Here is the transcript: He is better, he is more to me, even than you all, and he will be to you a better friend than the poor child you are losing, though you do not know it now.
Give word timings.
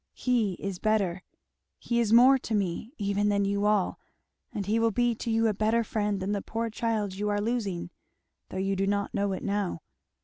He 0.15 0.53
is 0.53 0.79
better, 0.79 1.21
he 1.77 1.99
is 1.99 2.11
more 2.11 2.39
to 2.39 2.55
me, 2.55 2.91
even 2.97 3.29
than 3.29 3.45
you 3.45 3.65
all, 3.67 3.99
and 4.51 4.65
he 4.65 4.79
will 4.79 4.89
be 4.89 5.13
to 5.13 5.29
you 5.29 5.45
a 5.45 5.53
better 5.53 5.83
friend 5.83 6.19
than 6.19 6.31
the 6.31 6.41
poor 6.41 6.71
child 6.71 7.13
you 7.13 7.29
are 7.29 7.39
losing, 7.39 7.91
though 8.49 8.57
you 8.57 8.75
do 8.75 8.87
not 8.87 9.13
know 9.13 9.31
it 9.33 9.43
now. 9.43 9.83